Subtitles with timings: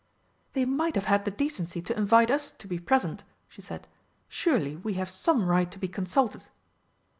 [0.53, 3.87] "They might have had the decency to invite us to be present," she said.
[4.27, 6.47] "Surely we have some right to be consulted!"